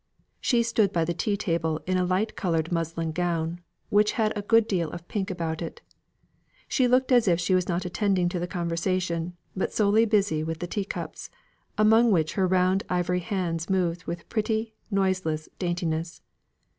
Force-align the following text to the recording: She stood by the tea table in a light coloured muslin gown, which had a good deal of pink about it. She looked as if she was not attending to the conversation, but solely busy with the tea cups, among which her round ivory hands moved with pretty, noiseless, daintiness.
She 0.39 0.63
stood 0.63 0.91
by 0.91 1.05
the 1.05 1.13
tea 1.13 1.37
table 1.37 1.79
in 1.85 1.95
a 1.95 2.03
light 2.03 2.35
coloured 2.35 2.71
muslin 2.71 3.11
gown, 3.11 3.59
which 3.89 4.13
had 4.13 4.33
a 4.35 4.41
good 4.41 4.67
deal 4.67 4.89
of 4.89 5.07
pink 5.07 5.29
about 5.29 5.61
it. 5.61 5.83
She 6.67 6.87
looked 6.87 7.11
as 7.11 7.27
if 7.27 7.39
she 7.39 7.53
was 7.53 7.69
not 7.69 7.85
attending 7.85 8.27
to 8.29 8.39
the 8.39 8.47
conversation, 8.47 9.37
but 9.55 9.71
solely 9.71 10.05
busy 10.05 10.43
with 10.43 10.57
the 10.57 10.65
tea 10.65 10.85
cups, 10.85 11.29
among 11.77 12.09
which 12.09 12.33
her 12.33 12.47
round 12.47 12.81
ivory 12.89 13.19
hands 13.19 13.69
moved 13.69 14.05
with 14.05 14.27
pretty, 14.27 14.73
noiseless, 14.89 15.47
daintiness. 15.59 16.23